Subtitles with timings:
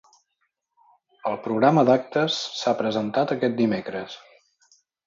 [1.31, 4.19] El programa d'actes s'ha presentat aquest dimecres.